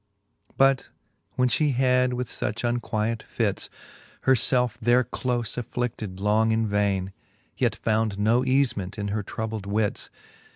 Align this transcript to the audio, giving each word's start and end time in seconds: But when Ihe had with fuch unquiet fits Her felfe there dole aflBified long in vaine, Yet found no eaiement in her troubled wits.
But 0.57 0.89
when 1.35 1.47
Ihe 1.47 1.75
had 1.75 2.13
with 2.13 2.27
fuch 2.27 2.63
unquiet 2.67 3.21
fits 3.21 3.69
Her 4.21 4.33
felfe 4.33 4.79
there 4.79 5.03
dole 5.03 5.09
aflBified 5.43 6.19
long 6.19 6.51
in 6.51 6.65
vaine, 6.67 7.13
Yet 7.55 7.75
found 7.75 8.17
no 8.17 8.41
eaiement 8.43 8.97
in 8.97 9.09
her 9.09 9.21
troubled 9.21 9.67
wits. 9.67 10.09